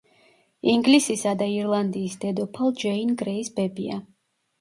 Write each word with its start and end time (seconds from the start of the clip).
ინგლისისა 0.71 1.33
და 1.41 1.47
ირლანდიის 1.55 2.15
დედოფალ 2.23 2.71
ჯეინ 2.85 3.13
გრეის 3.21 3.53
ბებია. 3.61 4.01